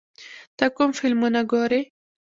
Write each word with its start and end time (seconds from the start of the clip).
ته 0.57 0.65
کوم 0.75 0.89
فلمونه 0.99 1.41
ګورې؟ 1.51 1.81